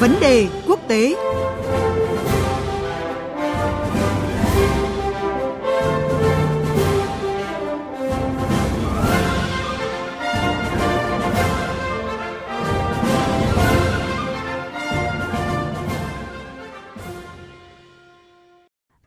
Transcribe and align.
Vấn 0.00 0.10
đề 0.20 0.48
quốc 0.66 0.80
tế 0.88 1.14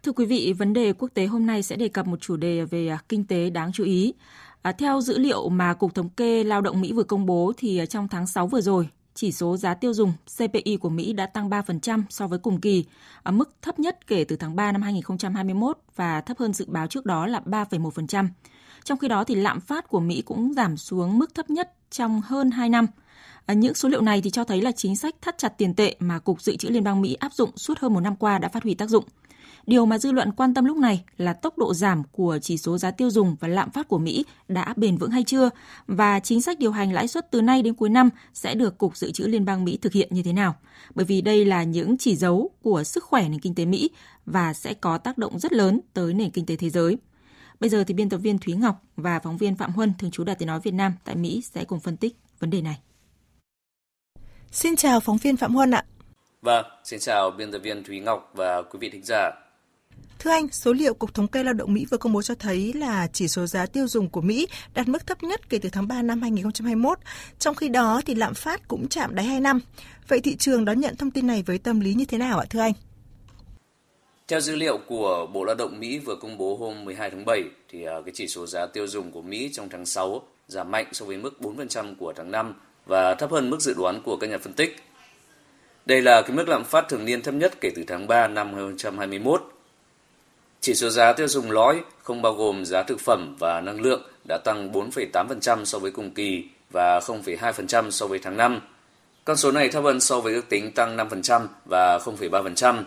Thưa 0.04 0.12
quý 0.12 0.26
vị, 0.26 0.54
vấn 0.58 0.74
đề 0.74 0.94
quốc 0.94 1.10
tế 1.14 1.26
hôm 1.26 1.46
nay 1.46 1.64
sẽ 1.64 1.76
đề 1.76 1.88
cập 1.88 2.08
một 2.08 2.22
chủ 2.22 2.36
đề 2.36 2.66
về 2.66 2.88
à, 2.88 3.00
kinh 3.10 3.26
tế 3.26 3.50
đáng 3.50 3.72
chú 3.74 3.84
ý. 3.84 4.14
À, 4.62 4.72
theo 4.72 5.02
dữ 5.02 5.18
liệu 5.18 5.50
mà 5.50 5.74
Cục 5.74 5.96
Thống 5.96 6.10
kê 6.10 6.44
Lao 6.44 6.62
động 6.62 6.82
Mỹ 6.82 6.94
vừa 6.94 7.04
công 7.04 7.26
bố 7.26 7.54
thì 7.58 7.78
à, 7.78 7.86
trong 7.86 8.08
tháng 8.08 8.28
6 8.28 8.48
vừa 8.48 8.62
rồi, 8.62 8.88
chỉ 9.14 9.32
số 9.32 9.58
giá 9.58 9.74
tiêu 9.74 9.94
dùng 9.94 10.14
CPI 10.38 10.78
của 10.78 10.90
Mỹ 10.90 11.14
đã 11.14 11.26
tăng 11.26 11.50
3% 11.50 12.04
so 12.10 12.28
với 12.28 12.40
cùng 12.40 12.62
kỳ, 12.62 12.86
ở 13.24 13.32
mức 13.32 13.56
thấp 13.62 13.80
nhất 13.80 14.08
kể 14.08 14.24
từ 14.24 14.36
tháng 14.36 14.56
3 14.56 14.72
năm 14.72 14.82
2021 14.82 15.78
và 15.96 16.22
thấp 16.22 16.38
hơn 16.38 16.54
dự 16.54 16.66
báo 16.68 16.88
trước 16.88 17.06
đó 17.06 17.28
là 17.28 17.42
3,1%. 17.46 18.28
Trong 18.84 18.98
khi 18.98 19.08
đó 19.08 19.24
thì 19.24 19.36
lạm 19.36 19.60
phát 19.60 19.88
của 19.88 20.00
Mỹ 20.00 20.22
cũng 20.22 20.54
giảm 20.54 20.78
xuống 20.78 21.20
mức 21.20 21.36
thấp 21.36 21.50
nhất 21.50 21.74
trong 21.90 22.22
hơn 22.22 22.52
2 22.52 22.70
năm. 22.70 22.88
À, 23.46 23.54
những 23.54 23.74
số 23.74 23.90
liệu 23.90 24.02
này 24.02 24.22
thì 24.22 24.30
cho 24.30 24.44
thấy 24.44 24.62
là 24.62 24.72
chính 24.72 24.96
sách 24.96 25.16
thắt 25.22 25.38
chặt 25.38 25.58
tiền 25.58 25.74
tệ 25.74 25.96
mà 26.00 26.20
Cục 26.20 26.42
Dự 26.42 26.56
trữ 26.56 26.70
Liên 26.70 26.84
bang 26.84 27.02
Mỹ 27.02 27.14
áp 27.14 27.34
dụng 27.34 27.58
suốt 27.58 27.80
hơn 27.80 27.94
một 27.94 28.00
năm 28.00 28.16
qua 28.16 28.38
đã 28.38 28.50
phát 28.50 28.64
huy 28.64 28.74
tác 28.74 28.90
dụng. 28.90 29.06
Điều 29.68 29.86
mà 29.86 29.98
dư 29.98 30.12
luận 30.12 30.32
quan 30.32 30.54
tâm 30.54 30.66
lúc 30.66 30.78
này 30.78 31.04
là 31.18 31.34
tốc 31.34 31.58
độ 31.58 31.74
giảm 31.74 32.04
của 32.12 32.40
chỉ 32.42 32.58
số 32.58 32.78
giá 32.78 32.92
tiêu 32.92 33.10
dùng 33.10 33.36
và 33.40 33.48
lạm 33.48 33.72
phát 33.72 33.88
của 33.88 33.98
Mỹ 33.98 34.26
đã 34.48 34.74
bền 34.78 34.98
vững 34.98 35.12
hay 35.12 35.24
chưa 35.24 35.50
và 35.88 36.20
chính 36.20 36.42
sách 36.42 36.60
điều 36.60 36.72
hành 36.72 36.94
lãi 36.94 37.08
suất 37.08 37.32
từ 37.32 37.42
nay 37.42 37.62
đến 37.62 37.74
cuối 37.74 37.90
năm 37.90 38.10
sẽ 38.34 38.56
được 38.56 38.78
Cục 38.78 38.98
Dự 38.98 39.12
trữ 39.12 39.24
Liên 39.24 39.46
bang 39.46 39.66
Mỹ 39.66 39.78
thực 39.82 39.94
hiện 39.94 40.08
như 40.12 40.24
thế 40.24 40.34
nào. 40.34 40.56
Bởi 40.96 41.06
vì 41.06 41.22
đây 41.22 41.46
là 41.46 41.64
những 41.64 41.98
chỉ 41.98 42.16
dấu 42.16 42.50
của 42.62 42.84
sức 42.84 43.04
khỏe 43.04 43.30
nền 43.30 43.40
kinh 43.40 43.56
tế 43.56 43.66
Mỹ 43.66 43.90
và 44.26 44.54
sẽ 44.54 44.74
có 44.74 44.98
tác 44.98 45.18
động 45.18 45.40
rất 45.40 45.54
lớn 45.54 45.80
tới 45.94 46.14
nền 46.14 46.32
kinh 46.32 46.46
tế 46.46 46.56
thế 46.56 46.70
giới. 46.70 46.98
Bây 47.60 47.70
giờ 47.70 47.84
thì 47.84 47.94
biên 47.94 48.10
tập 48.10 48.18
viên 48.18 48.38
Thúy 48.38 48.54
Ngọc 48.54 48.84
và 48.96 49.20
phóng 49.20 49.38
viên 49.38 49.56
Phạm 49.56 49.72
Huân 49.72 49.94
thường 50.00 50.12
trú 50.12 50.24
Đài 50.24 50.36
Tiếng 50.36 50.48
nói 50.48 50.60
Việt 50.64 50.74
Nam 50.74 50.94
tại 51.04 51.16
Mỹ 51.16 51.42
sẽ 51.42 51.64
cùng 51.64 51.80
phân 51.80 51.98
tích 51.98 52.16
vấn 52.40 52.50
đề 52.50 52.62
này. 52.62 52.80
Xin 54.52 54.76
chào 54.76 55.00
phóng 55.00 55.18
viên 55.18 55.38
Phạm 55.38 55.56
Huân 55.56 55.72
ạ. 55.72 55.86
Vâng, 56.42 56.66
xin 56.84 57.00
chào 57.00 57.32
biên 57.32 57.52
tập 57.52 57.60
viên 57.64 57.84
Thúy 57.84 58.00
Ngọc 58.00 58.32
và 58.36 58.62
quý 58.62 58.80
vị 58.82 58.90
thính 58.90 59.04
giả. 59.04 59.32
Thưa 60.24 60.32
anh, 60.32 60.48
số 60.52 60.74
liệu 60.74 60.94
Cục 60.94 61.14
Thống 61.14 61.28
kê 61.28 61.44
Lao 61.44 61.54
động 61.54 61.74
Mỹ 61.74 61.86
vừa 61.92 61.98
công 61.98 62.14
bố 62.14 62.22
cho 62.22 62.36
thấy 62.36 62.74
là 62.74 63.08
chỉ 63.14 63.28
số 63.28 63.46
giá 63.46 63.66
tiêu 63.66 63.88
dùng 63.88 64.10
của 64.10 64.22
Mỹ 64.22 64.48
đạt 64.74 64.88
mức 64.88 65.08
thấp 65.08 65.24
nhất 65.24 65.50
kể 65.50 65.60
từ 65.62 65.70
tháng 65.70 65.88
3 65.88 66.02
năm 66.02 66.22
2021. 66.22 66.98
Trong 67.40 67.56
khi 67.56 67.70
đó 67.70 68.02
thì 68.06 68.16
lạm 68.16 68.34
phát 68.34 68.68
cũng 68.68 68.88
chạm 68.88 69.16
đáy 69.16 69.26
2 69.26 69.40
năm. 69.40 69.60
Vậy 70.08 70.22
thị 70.22 70.36
trường 70.36 70.66
đón 70.66 70.80
nhận 70.80 70.96
thông 70.96 71.12
tin 71.12 71.28
này 71.28 71.44
với 71.46 71.58
tâm 71.58 71.80
lý 71.80 71.94
như 71.94 72.06
thế 72.06 72.18
nào 72.18 72.40
ạ 72.40 72.46
thưa 72.50 72.60
anh? 72.60 72.72
Theo 74.28 74.40
dữ 74.40 74.56
liệu 74.56 74.78
của 74.88 75.28
Bộ 75.34 75.44
Lao 75.44 75.56
động 75.56 75.80
Mỹ 75.80 76.00
vừa 76.00 76.16
công 76.16 76.38
bố 76.38 76.58
hôm 76.58 76.86
12 76.86 77.10
tháng 77.10 77.26
7 77.26 77.44
thì 77.70 77.84
à, 77.84 77.94
cái 78.06 78.12
chỉ 78.16 78.28
số 78.28 78.48
giá 78.48 78.66
tiêu 78.66 78.88
dùng 78.88 79.12
của 79.12 79.22
Mỹ 79.22 79.50
trong 79.54 79.70
tháng 79.70 79.86
6 79.86 80.22
giảm 80.48 80.72
mạnh 80.72 80.86
so 80.92 81.06
với 81.06 81.18
mức 81.18 81.38
4% 81.40 81.96
của 82.00 82.14
tháng 82.16 82.32
5 82.32 82.54
và 82.86 83.16
thấp 83.16 83.32
hơn 83.32 83.50
mức 83.50 83.62
dự 83.62 83.74
đoán 83.78 84.02
của 84.06 84.18
các 84.18 84.30
nhà 84.30 84.38
phân 84.38 84.54
tích. 84.54 84.76
Đây 85.86 86.02
là 86.02 86.22
cái 86.22 86.32
mức 86.32 86.50
lạm 86.50 86.64
phát 86.64 86.86
thường 86.90 87.06
niên 87.06 87.22
thấp 87.22 87.34
nhất 87.34 87.62
kể 87.62 87.72
từ 87.76 87.84
tháng 87.88 88.08
3 88.08 88.28
năm 88.28 88.54
2021 88.54 89.61
chỉ 90.62 90.76
số 90.76 90.90
giá 90.90 91.14
tiêu 91.14 91.28
dùng 91.28 91.52
lõi 91.52 91.82
không 92.04 92.22
bao 92.22 92.34
gồm 92.34 92.66
giá 92.66 92.84
thực 92.84 93.00
phẩm 93.00 93.36
và 93.40 93.62
năng 93.62 93.82
lượng 93.82 94.02
đã 94.28 94.38
tăng 94.44 94.72
4,8% 94.72 95.66
so 95.66 95.80
với 95.80 95.92
cùng 95.92 96.12
kỳ 96.12 96.44
và 96.72 97.00
0,2% 97.00 97.90
so 97.90 98.08
với 98.08 98.20
tháng 98.20 98.38
5. 98.38 98.62
Con 99.26 99.38
số 99.38 99.52
này 99.52 99.70
thấp 99.70 99.84
hơn 99.84 100.00
so 100.00 100.20
với 100.20 100.34
ước 100.34 100.50
tính 100.50 100.72
tăng 100.72 100.98
5% 100.98 101.48
và 101.66 101.98
0,3%. 101.98 102.84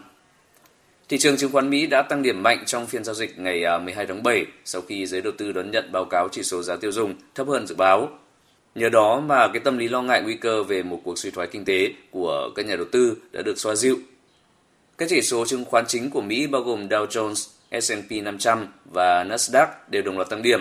Thị 1.08 1.18
trường 1.18 1.36
chứng 1.36 1.52
khoán 1.52 1.70
Mỹ 1.70 1.86
đã 1.86 2.02
tăng 2.02 2.22
điểm 2.22 2.42
mạnh 2.42 2.62
trong 2.66 2.86
phiên 2.86 3.04
giao 3.04 3.14
dịch 3.14 3.38
ngày 3.38 3.64
à, 3.64 3.78
12 3.78 4.06
tháng 4.06 4.22
7 4.22 4.46
sau 4.64 4.82
khi 4.82 5.06
giới 5.06 5.20
đầu 5.20 5.32
tư 5.38 5.52
đón 5.52 5.70
nhận 5.70 5.92
báo 5.92 6.04
cáo 6.04 6.28
chỉ 6.32 6.42
số 6.42 6.62
giá 6.62 6.76
tiêu 6.76 6.92
dùng 6.92 7.14
thấp 7.34 7.48
hơn 7.48 7.66
dự 7.66 7.74
báo. 7.74 8.08
Nhờ 8.74 8.88
đó 8.88 9.20
mà 9.20 9.48
cái 9.48 9.60
tâm 9.60 9.78
lý 9.78 9.88
lo 9.88 10.02
ngại 10.02 10.22
nguy 10.22 10.36
cơ 10.36 10.62
về 10.62 10.82
một 10.82 11.00
cuộc 11.04 11.18
suy 11.18 11.30
thoái 11.30 11.46
kinh 11.46 11.64
tế 11.64 11.88
của 12.10 12.50
các 12.54 12.66
nhà 12.66 12.76
đầu 12.76 12.86
tư 12.92 13.16
đã 13.32 13.42
được 13.42 13.58
xoa 13.58 13.74
dịu. 13.74 13.98
Các 14.98 15.08
chỉ 15.08 15.22
số 15.22 15.46
chứng 15.46 15.64
khoán 15.64 15.84
chính 15.88 16.10
của 16.10 16.20
Mỹ 16.20 16.46
bao 16.46 16.62
gồm 16.62 16.88
Dow 16.88 17.06
Jones, 17.06 17.53
S&P 17.80 18.22
500 18.22 18.68
và 18.84 19.24
Nasdaq 19.24 19.66
đều 19.88 20.02
đồng 20.02 20.16
loạt 20.16 20.28
tăng 20.28 20.42
điểm. 20.42 20.60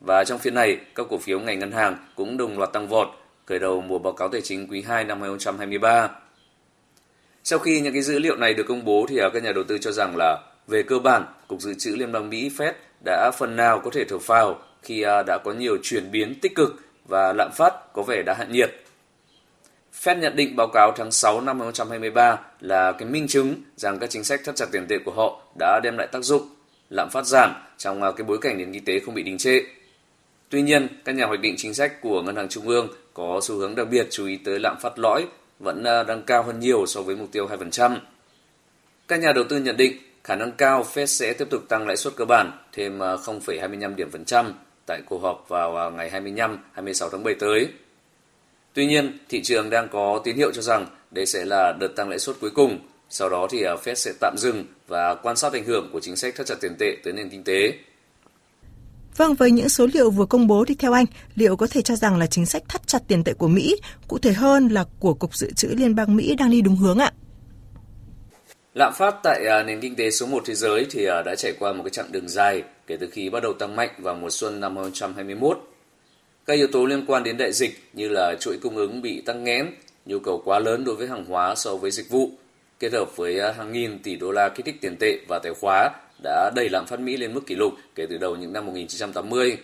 Và 0.00 0.24
trong 0.24 0.38
phiên 0.38 0.54
này, 0.54 0.76
các 0.94 1.06
cổ 1.10 1.18
phiếu 1.18 1.40
ngành 1.40 1.58
ngân 1.58 1.72
hàng 1.72 1.96
cũng 2.16 2.36
đồng 2.36 2.58
loạt 2.58 2.72
tăng 2.72 2.88
vọt, 2.88 3.08
khởi 3.46 3.58
đầu 3.58 3.80
mùa 3.80 3.98
báo 3.98 4.12
cáo 4.12 4.28
tài 4.28 4.40
chính 4.40 4.68
quý 4.70 4.82
2 4.82 5.04
năm 5.04 5.20
2023. 5.20 6.10
Sau 7.44 7.58
khi 7.58 7.80
những 7.80 7.92
cái 7.92 8.02
dữ 8.02 8.18
liệu 8.18 8.36
này 8.36 8.54
được 8.54 8.64
công 8.68 8.84
bố 8.84 9.06
thì 9.08 9.18
à, 9.18 9.28
các 9.34 9.42
nhà 9.42 9.52
đầu 9.52 9.64
tư 9.64 9.78
cho 9.78 9.92
rằng 9.92 10.14
là 10.16 10.38
về 10.66 10.82
cơ 10.82 10.98
bản, 10.98 11.24
Cục 11.48 11.60
Dự 11.60 11.74
trữ 11.78 11.96
Liên 11.96 12.12
bang 12.12 12.30
Mỹ 12.30 12.50
Fed 12.56 12.72
đã 13.04 13.30
phần 13.38 13.56
nào 13.56 13.80
có 13.84 13.90
thể 13.94 14.04
thở 14.04 14.18
phào 14.18 14.58
khi 14.82 15.02
à, 15.02 15.22
đã 15.26 15.38
có 15.44 15.52
nhiều 15.52 15.76
chuyển 15.82 16.10
biến 16.10 16.34
tích 16.42 16.54
cực 16.54 16.80
và 17.08 17.32
lạm 17.32 17.50
phát 17.54 17.92
có 17.92 18.02
vẻ 18.02 18.22
đã 18.22 18.34
hạ 18.34 18.46
nhiệt. 18.50 18.81
Fed 20.00 20.18
nhận 20.18 20.36
định 20.36 20.56
báo 20.56 20.68
cáo 20.68 20.92
tháng 20.96 21.10
6 21.10 21.40
năm 21.40 21.60
2023 21.60 22.40
là 22.60 22.92
cái 22.92 23.08
minh 23.08 23.28
chứng 23.28 23.54
rằng 23.76 23.98
các 23.98 24.10
chính 24.10 24.24
sách 24.24 24.40
thắt 24.44 24.56
chặt 24.56 24.66
tiền 24.72 24.86
tệ 24.88 24.96
của 25.04 25.12
họ 25.12 25.42
đã 25.58 25.80
đem 25.82 25.96
lại 25.98 26.06
tác 26.12 26.24
dụng, 26.24 26.48
lạm 26.90 27.08
phát 27.12 27.26
giảm 27.26 27.54
trong 27.78 28.02
à, 28.02 28.10
cái 28.16 28.24
bối 28.24 28.38
cảnh 28.40 28.58
nền 28.58 28.72
kinh 28.72 28.84
tế 28.84 29.00
không 29.00 29.14
bị 29.14 29.22
đình 29.22 29.38
trệ. 29.38 29.60
Tuy 30.48 30.62
nhiên, 30.62 30.88
các 31.04 31.14
nhà 31.14 31.26
hoạch 31.26 31.40
định 31.40 31.54
chính 31.58 31.74
sách 31.74 32.00
của 32.00 32.22
Ngân 32.22 32.36
hàng 32.36 32.48
Trung 32.48 32.68
ương 32.68 32.88
có 33.14 33.40
xu 33.42 33.54
hướng 33.54 33.74
đặc 33.74 33.88
biệt 33.90 34.06
chú 34.10 34.26
ý 34.26 34.36
tới 34.36 34.60
lạm 34.60 34.76
phát 34.80 34.98
lõi 34.98 35.26
vẫn 35.58 35.84
à, 35.84 36.02
đang 36.02 36.22
cao 36.22 36.42
hơn 36.42 36.60
nhiều 36.60 36.86
so 36.86 37.02
với 37.02 37.16
mục 37.16 37.28
tiêu 37.32 37.48
2%. 37.48 37.96
Các 39.08 39.20
nhà 39.20 39.32
đầu 39.32 39.44
tư 39.44 39.58
nhận 39.58 39.76
định 39.76 39.96
khả 40.24 40.36
năng 40.36 40.52
cao 40.52 40.86
Fed 40.94 41.06
sẽ 41.06 41.32
tiếp 41.32 41.50
tục 41.50 41.62
tăng 41.68 41.86
lãi 41.86 41.96
suất 41.96 42.16
cơ 42.16 42.24
bản 42.24 42.52
thêm 42.72 43.02
à, 43.02 43.14
0,25 43.14 43.94
điểm 43.94 44.10
phần 44.10 44.24
trăm 44.24 44.52
tại 44.86 45.00
cuộc 45.06 45.22
họp 45.22 45.48
vào 45.48 45.90
ngày 45.90 46.10
25-26 46.10 47.08
tháng 47.10 47.24
7 47.24 47.34
tới. 47.34 47.68
Tuy 48.74 48.86
nhiên, 48.86 49.18
thị 49.28 49.42
trường 49.42 49.70
đang 49.70 49.88
có 49.88 50.20
tín 50.24 50.36
hiệu 50.36 50.52
cho 50.52 50.62
rằng 50.62 50.86
đây 51.10 51.26
sẽ 51.26 51.44
là 51.44 51.72
đợt 51.80 51.88
tăng 51.96 52.08
lãi 52.08 52.18
suất 52.18 52.36
cuối 52.40 52.50
cùng. 52.50 52.78
Sau 53.10 53.28
đó 53.28 53.46
thì 53.50 53.62
à, 53.62 53.74
Fed 53.84 53.94
sẽ 53.94 54.12
tạm 54.20 54.34
dừng 54.38 54.64
và 54.88 55.14
quan 55.14 55.36
sát 55.36 55.52
ảnh 55.52 55.64
hưởng 55.64 55.90
của 55.92 56.00
chính 56.00 56.16
sách 56.16 56.34
thắt 56.36 56.46
chặt 56.46 56.54
tiền 56.60 56.74
tệ 56.78 56.96
tới 57.04 57.12
nền 57.12 57.28
kinh 57.28 57.44
tế. 57.44 57.72
Vâng, 59.16 59.34
với 59.34 59.50
những 59.50 59.68
số 59.68 59.86
liệu 59.94 60.10
vừa 60.10 60.26
công 60.26 60.46
bố 60.46 60.64
thì 60.64 60.74
theo 60.74 60.92
anh, 60.92 61.06
liệu 61.34 61.56
có 61.56 61.66
thể 61.66 61.82
cho 61.82 61.96
rằng 61.96 62.18
là 62.18 62.26
chính 62.26 62.46
sách 62.46 62.62
thắt 62.68 62.86
chặt 62.86 62.98
tiền 63.08 63.24
tệ 63.24 63.32
của 63.32 63.48
Mỹ, 63.48 63.76
cụ 64.08 64.18
thể 64.18 64.32
hơn 64.32 64.68
là 64.68 64.84
của 65.00 65.14
Cục 65.14 65.36
Dự 65.36 65.52
trữ 65.52 65.68
Liên 65.68 65.94
bang 65.94 66.16
Mỹ 66.16 66.34
đang 66.38 66.50
đi 66.50 66.60
đúng 66.60 66.76
hướng 66.76 66.98
ạ? 66.98 67.12
Lạm 68.74 68.92
phát 68.94 69.14
tại 69.22 69.46
à, 69.46 69.62
nền 69.62 69.80
kinh 69.80 69.96
tế 69.96 70.10
số 70.10 70.26
1 70.26 70.42
thế 70.46 70.54
giới 70.54 70.86
thì 70.90 71.04
à, 71.06 71.22
đã 71.22 71.34
trải 71.34 71.52
qua 71.58 71.72
một 71.72 71.82
cái 71.82 71.90
chặng 71.90 72.12
đường 72.12 72.28
dài 72.28 72.62
kể 72.86 72.96
từ 72.96 73.08
khi 73.12 73.30
bắt 73.30 73.42
đầu 73.42 73.52
tăng 73.52 73.76
mạnh 73.76 73.90
vào 73.98 74.14
mùa 74.14 74.30
xuân 74.30 74.60
năm 74.60 74.76
2021 74.76 75.71
các 76.46 76.54
yếu 76.54 76.66
tố 76.66 76.86
liên 76.86 77.04
quan 77.06 77.24
đến 77.24 77.36
đại 77.36 77.52
dịch 77.52 77.90
như 77.92 78.08
là 78.08 78.34
chuỗi 78.40 78.58
cung 78.62 78.76
ứng 78.76 79.02
bị 79.02 79.20
tăng 79.20 79.44
nghẽn, 79.44 79.70
nhu 80.06 80.18
cầu 80.18 80.42
quá 80.44 80.58
lớn 80.58 80.84
đối 80.84 80.94
với 80.94 81.08
hàng 81.08 81.24
hóa 81.24 81.54
so 81.54 81.76
với 81.76 81.90
dịch 81.90 82.10
vụ, 82.10 82.30
kết 82.78 82.92
hợp 82.92 83.16
với 83.16 83.40
à, 83.40 83.52
hàng 83.52 83.72
nghìn 83.72 83.98
tỷ 83.98 84.16
đô 84.16 84.30
la 84.30 84.48
kích 84.48 84.66
thích 84.66 84.76
tiền 84.80 84.96
tệ 85.00 85.18
và 85.28 85.38
tài 85.42 85.52
khóa 85.60 85.90
đã 86.22 86.50
đẩy 86.54 86.68
lạm 86.68 86.86
phát 86.86 87.00
Mỹ 87.00 87.16
lên 87.16 87.34
mức 87.34 87.46
kỷ 87.46 87.54
lục 87.54 87.72
kể 87.94 88.06
từ 88.10 88.18
đầu 88.18 88.36
những 88.36 88.52
năm 88.52 88.66
1980. 88.66 89.58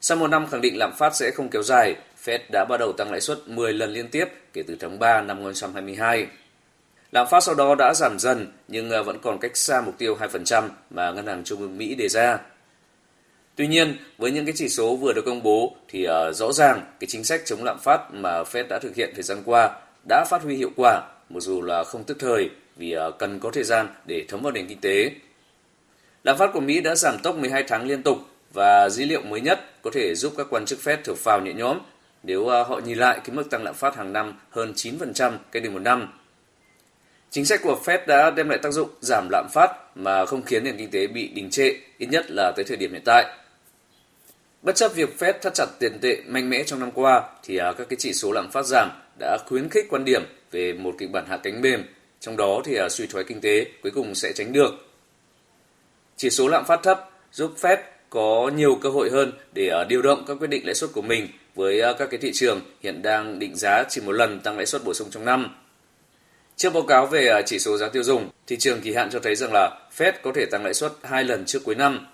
Sau 0.00 0.16
một 0.16 0.28
năm 0.28 0.46
khẳng 0.46 0.60
định 0.60 0.78
lạm 0.78 0.92
phát 0.98 1.16
sẽ 1.16 1.30
không 1.30 1.48
kéo 1.48 1.62
dài, 1.62 1.94
Fed 2.24 2.38
đã 2.52 2.64
bắt 2.68 2.76
đầu 2.80 2.92
tăng 2.92 3.10
lãi 3.10 3.20
suất 3.20 3.38
10 3.46 3.72
lần 3.72 3.92
liên 3.92 4.08
tiếp 4.08 4.24
kể 4.52 4.62
từ 4.62 4.76
tháng 4.80 4.98
3 4.98 5.20
năm 5.20 5.36
2022. 5.36 6.26
Lạm 7.12 7.26
phát 7.30 7.40
sau 7.40 7.54
đó 7.54 7.74
đã 7.78 7.94
giảm 7.94 8.18
dần 8.18 8.52
nhưng 8.68 8.90
à, 8.90 9.02
vẫn 9.02 9.18
còn 9.22 9.38
cách 9.38 9.56
xa 9.56 9.80
mục 9.80 9.98
tiêu 9.98 10.16
2% 10.20 10.68
mà 10.90 11.10
Ngân 11.10 11.26
hàng 11.26 11.44
Trung 11.44 11.60
ương 11.60 11.78
Mỹ 11.78 11.94
đề 11.94 12.08
ra. 12.08 12.38
Tuy 13.56 13.66
nhiên, 13.66 13.96
với 14.18 14.30
những 14.30 14.44
cái 14.46 14.54
chỉ 14.56 14.68
số 14.68 14.96
vừa 14.96 15.12
được 15.12 15.22
công 15.26 15.42
bố 15.42 15.76
thì 15.88 16.06
uh, 16.06 16.36
rõ 16.36 16.52
ràng 16.52 16.80
cái 17.00 17.08
chính 17.10 17.24
sách 17.24 17.42
chống 17.44 17.64
lạm 17.64 17.78
phát 17.78 18.00
mà 18.14 18.42
Fed 18.42 18.68
đã 18.68 18.78
thực 18.78 18.94
hiện 18.94 19.10
thời 19.14 19.22
gian 19.22 19.42
qua 19.44 19.80
đã 20.08 20.24
phát 20.30 20.42
huy 20.42 20.56
hiệu 20.56 20.70
quả, 20.76 21.02
mặc 21.28 21.40
dù 21.40 21.62
là 21.62 21.84
không 21.84 22.04
tức 22.04 22.16
thời 22.20 22.50
vì 22.76 22.96
uh, 22.96 23.18
cần 23.18 23.40
có 23.40 23.50
thời 23.50 23.64
gian 23.64 23.88
để 24.06 24.24
thấm 24.28 24.42
vào 24.42 24.52
nền 24.52 24.66
kinh 24.66 24.80
tế. 24.80 25.10
Lạm 26.24 26.38
phát 26.38 26.50
của 26.52 26.60
Mỹ 26.60 26.80
đã 26.80 26.94
giảm 26.94 27.18
tốc 27.18 27.36
12 27.36 27.64
tháng 27.68 27.86
liên 27.86 28.02
tục 28.02 28.18
và 28.52 28.88
dữ 28.88 29.04
liệu 29.04 29.22
mới 29.22 29.40
nhất 29.40 29.82
có 29.82 29.90
thể 29.94 30.14
giúp 30.14 30.34
các 30.36 30.46
quan 30.50 30.64
chức 30.64 30.78
Fed 30.84 30.96
thở 31.04 31.14
phào 31.14 31.40
nhẹ 31.40 31.52
nhõm 31.52 31.78
nếu 32.22 32.40
uh, 32.40 32.48
họ 32.48 32.80
nhìn 32.84 32.98
lại 32.98 33.20
cái 33.24 33.36
mức 33.36 33.50
tăng 33.50 33.62
lạm 33.62 33.74
phát 33.74 33.96
hàng 33.96 34.12
năm 34.12 34.38
hơn 34.50 34.72
9% 34.76 35.32
cách 35.52 35.62
đây 35.62 35.70
một 35.70 35.82
năm. 35.82 36.08
Chính 37.30 37.44
sách 37.44 37.60
của 37.62 37.78
Fed 37.84 37.98
đã 38.06 38.30
đem 38.30 38.48
lại 38.48 38.58
tác 38.62 38.70
dụng 38.70 38.88
giảm 39.00 39.28
lạm 39.30 39.46
phát 39.52 39.96
mà 39.96 40.26
không 40.26 40.42
khiến 40.42 40.64
nền 40.64 40.76
kinh 40.76 40.90
tế 40.90 41.06
bị 41.06 41.28
đình 41.28 41.50
trệ, 41.50 41.72
ít 41.98 42.06
nhất 42.06 42.26
là 42.28 42.52
tới 42.56 42.64
thời 42.64 42.76
điểm 42.76 42.92
hiện 42.92 43.02
tại. 43.04 43.24
Bất 44.62 44.76
chấp 44.76 44.94
việc 44.94 45.10
Fed 45.18 45.32
thắt 45.42 45.54
chặt 45.54 45.66
tiền 45.78 45.98
tệ 46.00 46.16
mạnh 46.26 46.50
mẽ 46.50 46.62
trong 46.66 46.80
năm 46.80 46.90
qua, 46.94 47.22
thì 47.42 47.56
à, 47.56 47.72
các 47.78 47.88
cái 47.88 47.96
chỉ 47.98 48.12
số 48.12 48.32
lạm 48.32 48.50
phát 48.50 48.66
giảm 48.66 48.90
đã 49.20 49.38
khuyến 49.46 49.68
khích 49.68 49.86
quan 49.90 50.04
điểm 50.04 50.22
về 50.50 50.72
một 50.72 50.94
kịch 50.98 51.10
bản 51.10 51.26
hạ 51.28 51.36
cánh 51.42 51.60
mềm, 51.60 51.84
trong 52.20 52.36
đó 52.36 52.62
thì 52.64 52.76
à, 52.76 52.88
suy 52.88 53.06
thoái 53.06 53.24
kinh 53.24 53.40
tế 53.40 53.66
cuối 53.82 53.92
cùng 53.94 54.14
sẽ 54.14 54.32
tránh 54.32 54.52
được. 54.52 54.70
Chỉ 56.16 56.30
số 56.30 56.48
lạm 56.48 56.64
phát 56.64 56.80
thấp 56.82 57.10
giúp 57.32 57.54
Fed 57.60 57.76
có 58.10 58.50
nhiều 58.56 58.78
cơ 58.82 58.88
hội 58.88 59.10
hơn 59.10 59.32
để 59.52 59.68
à, 59.68 59.84
điều 59.84 60.02
động 60.02 60.24
các 60.26 60.34
quyết 60.34 60.50
định 60.50 60.66
lãi 60.66 60.74
suất 60.74 60.90
của 60.92 61.02
mình 61.02 61.28
với 61.54 61.82
các 61.98 62.10
cái 62.10 62.20
thị 62.20 62.32
trường 62.34 62.60
hiện 62.82 63.02
đang 63.02 63.38
định 63.38 63.56
giá 63.56 63.84
chỉ 63.88 64.00
một 64.00 64.12
lần 64.12 64.40
tăng 64.40 64.56
lãi 64.56 64.66
suất 64.66 64.84
bổ 64.84 64.94
sung 64.94 65.08
trong 65.10 65.24
năm. 65.24 65.56
Trước 66.56 66.72
báo 66.72 66.82
cáo 66.82 67.06
về 67.06 67.42
chỉ 67.46 67.58
số 67.58 67.76
giá 67.76 67.88
tiêu 67.88 68.02
dùng, 68.02 68.30
thị 68.46 68.56
trường 68.56 68.80
kỳ 68.80 68.94
hạn 68.94 69.10
cho 69.10 69.18
thấy 69.20 69.34
rằng 69.34 69.50
là 69.52 69.88
Fed 69.98 70.12
có 70.22 70.32
thể 70.34 70.46
tăng 70.50 70.64
lãi 70.64 70.74
suất 70.74 70.92
hai 71.02 71.24
lần 71.24 71.44
trước 71.46 71.64
cuối 71.64 71.74
năm. 71.74 72.06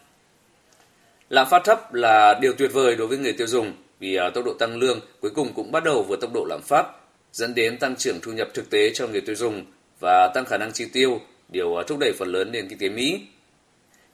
Lạm 1.29 1.47
phát 1.51 1.63
thấp 1.65 1.95
là 1.95 2.39
điều 2.41 2.53
tuyệt 2.53 2.73
vời 2.73 2.97
đối 2.97 3.07
với 3.07 3.19
người 3.19 3.33
tiêu 3.33 3.47
dùng 3.47 3.73
vì 4.01 4.17
à, 4.17 4.31
tốc 4.31 4.45
độ 4.45 4.55
tăng 4.55 4.77
lương 4.77 5.01
cuối 5.21 5.31
cùng 5.35 5.53
cũng 5.55 5.73
bắt 5.73 5.85
đầu 5.85 6.03
vượt 6.03 6.21
tốc 6.21 6.33
độ 6.35 6.45
lạm 6.49 6.61
phát, 6.63 6.87
dẫn 7.33 7.55
đến 7.55 7.79
tăng 7.79 7.97
trưởng 7.97 8.21
thu 8.23 8.33
nhập 8.33 8.49
thực 8.55 8.71
tế 8.71 8.91
cho 8.95 9.07
người 9.07 9.21
tiêu 9.21 9.35
dùng 9.35 9.65
và 10.01 10.31
tăng 10.35 10.45
khả 10.45 10.57
năng 10.57 10.73
chi 10.73 10.85
tiêu, 10.93 11.21
điều 11.49 11.77
à, 11.77 11.85
thúc 11.87 11.99
đẩy 11.99 12.13
phần 12.19 12.29
lớn 12.29 12.53
nền 12.53 12.69
kinh 12.69 12.79
tế 12.79 12.89
Mỹ. 12.89 13.21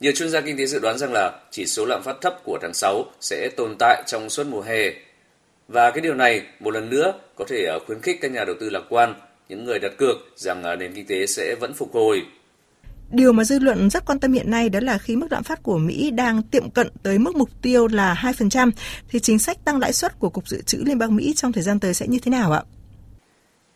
Nhiều 0.00 0.12
chuyên 0.12 0.30
gia 0.30 0.40
kinh 0.40 0.58
tế 0.58 0.66
dự 0.66 0.78
đoán 0.78 0.98
rằng 0.98 1.12
là 1.12 1.40
chỉ 1.50 1.66
số 1.66 1.86
lạm 1.86 2.02
phát 2.02 2.16
thấp 2.20 2.40
của 2.44 2.58
tháng 2.62 2.74
6 2.74 3.04
sẽ 3.20 3.50
tồn 3.56 3.76
tại 3.78 4.02
trong 4.06 4.30
suốt 4.30 4.46
mùa 4.46 4.60
hè. 4.60 4.90
Và 5.68 5.90
cái 5.90 6.00
điều 6.00 6.14
này 6.14 6.42
một 6.60 6.70
lần 6.70 6.90
nữa 6.90 7.12
có 7.34 7.44
thể 7.48 7.66
à, 7.66 7.78
khuyến 7.86 8.00
khích 8.00 8.18
các 8.20 8.30
nhà 8.30 8.44
đầu 8.44 8.56
tư 8.60 8.70
lạc 8.70 8.82
quan, 8.88 9.14
những 9.48 9.64
người 9.64 9.78
đặt 9.78 9.92
cược 9.98 10.16
rằng 10.36 10.78
nền 10.78 10.94
kinh 10.94 11.06
tế 11.06 11.26
sẽ 11.26 11.54
vẫn 11.60 11.74
phục 11.74 11.94
hồi. 11.94 12.22
Điều 13.10 13.32
mà 13.32 13.44
dư 13.44 13.58
luận 13.58 13.90
rất 13.90 14.06
quan 14.06 14.18
tâm 14.18 14.32
hiện 14.32 14.50
nay 14.50 14.68
đó 14.68 14.80
là 14.82 14.98
khi 14.98 15.16
mức 15.16 15.32
lạm 15.32 15.42
phát 15.42 15.62
của 15.62 15.78
Mỹ 15.78 16.10
đang 16.10 16.42
tiệm 16.42 16.70
cận 16.70 16.88
tới 17.02 17.18
mức 17.18 17.36
mục 17.36 17.50
tiêu 17.62 17.86
là 17.88 18.32
2%, 18.38 18.70
thì 19.08 19.20
chính 19.20 19.38
sách 19.38 19.64
tăng 19.64 19.78
lãi 19.78 19.92
suất 19.92 20.18
của 20.18 20.28
Cục 20.28 20.48
Dự 20.48 20.62
trữ 20.62 20.78
Liên 20.78 20.98
bang 20.98 21.16
Mỹ 21.16 21.32
trong 21.36 21.52
thời 21.52 21.62
gian 21.62 21.80
tới 21.80 21.94
sẽ 21.94 22.06
như 22.06 22.18
thế 22.22 22.30
nào 22.30 22.52
ạ? 22.52 22.62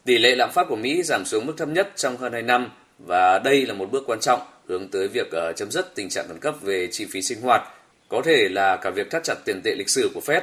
Tỷ 0.04 0.18
lệ 0.18 0.36
lạm 0.36 0.50
phát 0.52 0.66
của 0.68 0.76
Mỹ 0.76 1.02
giảm 1.02 1.24
xuống 1.24 1.46
mức 1.46 1.54
thấp 1.58 1.68
nhất 1.68 1.92
trong 1.96 2.16
hơn 2.16 2.32
2 2.32 2.42
năm 2.42 2.70
và 2.98 3.38
đây 3.38 3.66
là 3.66 3.74
một 3.74 3.90
bước 3.92 4.04
quan 4.06 4.20
trọng 4.20 4.40
hướng 4.68 4.88
tới 4.88 5.08
việc 5.08 5.30
ờ, 5.30 5.52
chấm 5.52 5.70
dứt 5.70 5.94
tình 5.94 6.08
trạng 6.08 6.28
khẩn 6.28 6.38
cấp 6.38 6.54
về 6.62 6.88
chi 6.92 7.06
phí 7.10 7.22
sinh 7.22 7.40
hoạt, 7.40 7.62
có 8.08 8.22
thể 8.24 8.48
là 8.50 8.76
cả 8.76 8.90
việc 8.90 9.10
thắt 9.10 9.24
chặt 9.24 9.34
tiền 9.44 9.60
tệ 9.64 9.74
lịch 9.74 9.88
sử 9.88 10.10
của 10.14 10.20
Fed. 10.26 10.40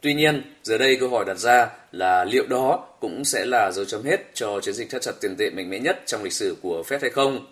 Tuy 0.00 0.14
nhiên, 0.14 0.42
giờ 0.62 0.78
đây 0.78 0.96
câu 1.00 1.08
hỏi 1.08 1.24
đặt 1.24 1.38
ra 1.38 1.68
là 1.92 2.24
liệu 2.24 2.46
đó 2.46 2.86
cũng 3.00 3.24
sẽ 3.24 3.44
là 3.46 3.70
dấu 3.72 3.84
chấm 3.84 4.02
hết 4.02 4.34
cho 4.34 4.60
chiến 4.60 4.74
dịch 4.74 4.90
thắt 4.90 5.02
chặt 5.02 5.12
tiền 5.20 5.36
tệ 5.38 5.50
mạnh 5.50 5.70
mẽ 5.70 5.78
nhất 5.78 6.02
trong 6.06 6.22
lịch 6.22 6.32
sử 6.32 6.56
của 6.62 6.82
Fed 6.88 6.98
hay 7.00 7.10
không? 7.10 7.46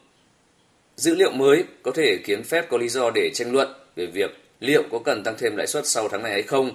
Dữ 0.96 1.14
liệu 1.14 1.30
mới 1.30 1.64
có 1.82 1.92
thể 1.94 2.18
khiến 2.24 2.42
Fed 2.42 2.62
có 2.70 2.78
lý 2.78 2.88
do 2.88 3.10
để 3.14 3.30
tranh 3.34 3.52
luận 3.52 3.68
về 3.96 4.06
việc 4.06 4.30
liệu 4.60 4.82
có 4.90 4.98
cần 5.04 5.22
tăng 5.24 5.34
thêm 5.38 5.56
lãi 5.56 5.66
suất 5.66 5.86
sau 5.86 6.08
tháng 6.08 6.22
này 6.22 6.32
hay 6.32 6.42
không. 6.42 6.70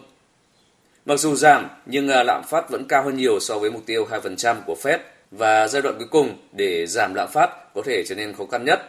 Mặc 1.05 1.19
dù 1.19 1.35
giảm, 1.35 1.69
nhưng 1.85 2.07
à, 2.07 2.23
lạm 2.23 2.43
phát 2.49 2.69
vẫn 2.69 2.85
cao 2.89 3.03
hơn 3.03 3.17
nhiều 3.17 3.39
so 3.39 3.59
với 3.59 3.71
mục 3.71 3.85
tiêu 3.85 4.07
2% 4.11 4.55
của 4.65 4.75
Fed 4.81 4.97
và 5.31 5.67
giai 5.67 5.81
đoạn 5.81 5.95
cuối 5.97 6.07
cùng 6.11 6.37
để 6.51 6.87
giảm 6.87 7.13
lạm 7.13 7.29
phát 7.31 7.73
có 7.73 7.81
thể 7.85 8.03
trở 8.07 8.15
nên 8.15 8.33
khó 8.33 8.45
khăn 8.51 8.65
nhất. 8.65 8.79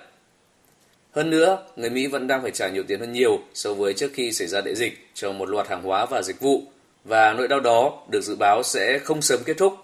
Hơn 1.12 1.30
nữa, 1.30 1.66
người 1.76 1.90
Mỹ 1.90 2.06
vẫn 2.06 2.26
đang 2.26 2.42
phải 2.42 2.50
trả 2.50 2.68
nhiều 2.68 2.82
tiền 2.88 3.00
hơn 3.00 3.12
nhiều 3.12 3.38
so 3.54 3.74
với 3.74 3.94
trước 3.94 4.10
khi 4.14 4.32
xảy 4.32 4.48
ra 4.48 4.60
đại 4.60 4.74
dịch 4.74 4.92
cho 5.14 5.32
một 5.32 5.48
loạt 5.48 5.68
hàng 5.68 5.82
hóa 5.82 6.06
và 6.06 6.22
dịch 6.22 6.40
vụ 6.40 6.62
và 7.04 7.32
nỗi 7.32 7.48
đau 7.48 7.60
đó 7.60 8.02
được 8.10 8.20
dự 8.20 8.36
báo 8.36 8.62
sẽ 8.62 8.98
không 8.98 9.22
sớm 9.22 9.40
kết 9.44 9.54
thúc. 9.58 9.74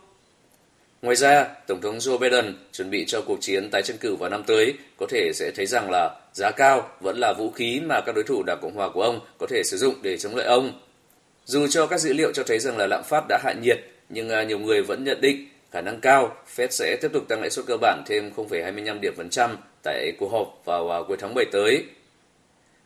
Ngoài 1.03 1.17
ra, 1.17 1.47
Tổng 1.67 1.81
thống 1.81 1.99
Joe 1.99 2.19
Biden 2.19 2.57
chuẩn 2.73 2.91
bị 2.91 3.05
cho 3.09 3.21
cuộc 3.21 3.39
chiến 3.41 3.71
tái 3.71 3.83
tranh 3.83 3.97
cử 3.99 4.17
vào 4.17 4.31
năm 4.31 4.43
tới 4.47 4.75
có 4.97 5.07
thể 5.11 5.33
sẽ 5.35 5.51
thấy 5.57 5.67
rằng 5.67 5.91
là 5.91 6.21
giá 6.33 6.51
cao 6.51 6.89
vẫn 7.01 7.17
là 7.19 7.33
vũ 7.39 7.51
khí 7.51 7.81
mà 7.85 8.01
các 8.01 8.15
đối 8.15 8.25
thủ 8.25 8.43
Đảng 8.47 8.59
Cộng 8.63 8.75
hòa 8.75 8.89
của 8.89 9.03
ông 9.03 9.21
có 9.39 9.47
thể 9.47 9.63
sử 9.65 9.77
dụng 9.77 9.95
để 10.03 10.17
chống 10.17 10.37
lại 10.37 10.47
ông. 10.47 10.81
Dù 11.45 11.67
cho 11.67 11.87
các 11.87 12.01
dữ 12.01 12.13
liệu 12.13 12.33
cho 12.33 12.43
thấy 12.43 12.59
rằng 12.59 12.77
là 12.77 12.87
lạm 12.87 13.03
phát 13.05 13.25
đã 13.29 13.39
hạ 13.45 13.53
nhiệt, 13.63 13.79
nhưng 14.09 14.31
à, 14.31 14.43
nhiều 14.43 14.59
người 14.59 14.83
vẫn 14.83 15.05
nhận 15.05 15.21
định 15.21 15.49
khả 15.71 15.81
năng 15.81 16.01
cao 16.01 16.37
Fed 16.57 16.69
sẽ 16.71 16.97
tiếp 17.01 17.11
tục 17.13 17.29
tăng 17.29 17.41
lãi 17.41 17.51
suất 17.51 17.67
cơ 17.67 17.77
bản 17.77 18.03
thêm 18.07 18.31
0,25 18.37 19.01
điểm 19.01 19.15
phần 19.17 19.31
trăm 19.31 19.57
tại 19.83 20.13
cuộc 20.19 20.33
họp 20.33 20.63
vào 20.65 20.91
à, 20.91 20.99
cuối 21.09 21.17
tháng 21.21 21.35
7 21.35 21.45
tới. 21.53 21.85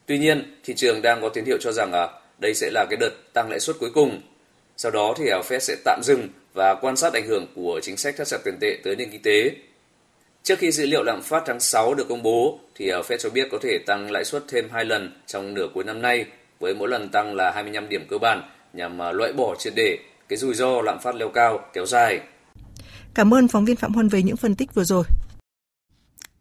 Tuy 0.07 0.19
nhiên, 0.19 0.57
thị 0.65 0.75
trường 0.75 1.03
đang 1.03 1.21
có 1.21 1.29
tín 1.29 1.45
hiệu 1.45 1.59
cho 1.61 1.73
rằng 1.73 1.93
à, 1.93 2.09
đây 2.39 2.55
sẽ 2.55 2.71
là 2.71 2.87
cái 2.91 2.97
đợt 2.97 3.11
tăng 3.33 3.51
lãi 3.51 3.61
suất 3.61 3.77
cuối 3.81 3.91
cùng. 3.95 4.21
Sau 4.77 4.93
đó 4.93 5.15
thì 5.17 5.25
Fed 5.25 5.59
sẽ 5.59 5.77
tạm 5.85 6.01
dừng 6.05 6.29
và 6.55 6.75
quan 6.75 6.97
sát 6.97 7.13
ảnh 7.13 7.27
hưởng 7.27 7.47
của 7.55 7.81
chính 7.83 7.97
sách 7.97 8.17
thắt 8.17 8.27
chặt 8.27 8.39
tiền 8.45 8.59
tệ 8.61 8.79
tới 8.85 8.97
nền 8.97 9.11
kinh 9.11 9.23
tế. 9.23 9.51
Trước 10.43 10.59
khi 10.59 10.71
dữ 10.71 10.87
liệu 10.87 11.03
lạm 11.03 11.23
phát 11.23 11.43
tháng 11.47 11.61
6 11.61 11.95
được 11.95 12.09
công 12.09 12.23
bố, 12.23 12.59
thì 12.75 12.91
Fed 12.91 13.17
cho 13.17 13.31
biết 13.31 13.49
có 13.51 13.59
thể 13.63 13.79
tăng 13.87 14.11
lãi 14.11 14.25
suất 14.25 14.45
thêm 14.49 14.69
2 14.73 14.85
lần 14.85 15.13
trong 15.27 15.55
nửa 15.55 15.69
cuối 15.75 15.85
năm 15.85 16.03
nay, 16.03 16.27
với 16.61 16.75
mỗi 16.75 16.89
lần 16.89 17.09
tăng 17.09 17.35
là 17.35 17.51
25 17.51 17.89
điểm 17.89 18.07
cơ 18.09 18.19
bản 18.19 18.43
nhằm 18.73 19.03
à, 19.03 19.13
loại 19.13 19.33
bỏ 19.33 19.55
triệt 19.59 19.73
để 19.77 19.99
cái 20.29 20.37
rủi 20.37 20.55
ro 20.55 20.83
lạm 20.83 20.99
phát 21.03 21.15
leo 21.15 21.29
cao 21.29 21.61
kéo 21.73 21.87
dài. 21.87 22.21
Cảm 23.15 23.35
ơn 23.35 23.49
phóng 23.49 23.65
viên 23.65 23.77
Phạm 23.77 23.95
Huân 23.95 24.09
về 24.09 24.23
những 24.23 24.37
phân 24.37 24.55
tích 24.55 24.75
vừa 24.75 24.85
rồi. 24.85 25.05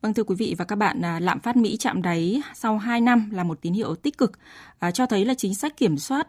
Vâng 0.01 0.13
thưa 0.13 0.23
quý 0.23 0.35
vị 0.35 0.55
và 0.57 0.65
các 0.65 0.75
bạn, 0.75 1.01
à, 1.01 1.19
lạm 1.19 1.39
phát 1.39 1.55
Mỹ 1.55 1.77
chạm 1.79 2.01
đáy 2.01 2.41
sau 2.55 2.77
2 2.77 3.01
năm 3.01 3.29
là 3.33 3.43
một 3.43 3.61
tín 3.61 3.73
hiệu 3.73 3.95
tích 3.95 4.17
cực, 4.17 4.31
à, 4.79 4.91
cho 4.91 5.05
thấy 5.05 5.25
là 5.25 5.33
chính 5.37 5.55
sách 5.55 5.77
kiểm 5.77 5.97
soát 5.97 6.27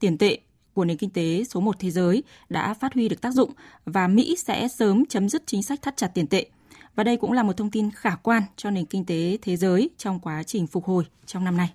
tiền 0.00 0.18
tệ 0.18 0.38
của 0.74 0.84
nền 0.84 0.96
kinh 0.96 1.10
tế 1.10 1.44
số 1.44 1.60
1 1.60 1.76
thế 1.78 1.90
giới 1.90 2.22
đã 2.48 2.74
phát 2.74 2.94
huy 2.94 3.08
được 3.08 3.20
tác 3.20 3.30
dụng 3.30 3.50
và 3.84 4.08
Mỹ 4.08 4.36
sẽ 4.38 4.68
sớm 4.68 5.06
chấm 5.06 5.28
dứt 5.28 5.42
chính 5.46 5.62
sách 5.62 5.82
thắt 5.82 5.96
chặt 5.96 6.08
tiền 6.08 6.26
tệ. 6.26 6.46
Và 6.94 7.04
đây 7.04 7.16
cũng 7.16 7.32
là 7.32 7.42
một 7.42 7.56
thông 7.56 7.70
tin 7.70 7.90
khả 7.90 8.16
quan 8.22 8.42
cho 8.56 8.70
nền 8.70 8.86
kinh 8.86 9.04
tế 9.04 9.38
thế 9.42 9.56
giới 9.56 9.90
trong 9.98 10.20
quá 10.20 10.42
trình 10.42 10.66
phục 10.66 10.84
hồi 10.84 11.04
trong 11.26 11.44
năm 11.44 11.56
nay. 11.56 11.70